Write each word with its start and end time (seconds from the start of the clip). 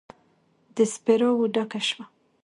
د 0.75 0.77
سیپارو 0.91 1.29
ډکه 1.53 1.79
شوه 1.87 2.05